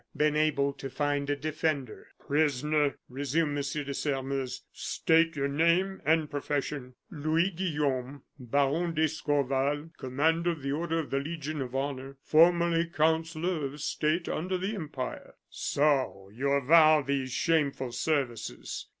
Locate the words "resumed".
3.07-3.55